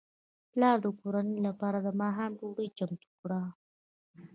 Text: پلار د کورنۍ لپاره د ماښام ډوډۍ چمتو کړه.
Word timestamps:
پلار 0.51 0.77
د 0.85 0.87
کورنۍ 0.99 1.37
لپاره 1.47 1.77
د 1.81 1.87
ماښام 2.01 2.31
ډوډۍ 2.39 2.67
چمتو 2.77 3.09
کړه. 3.21 3.41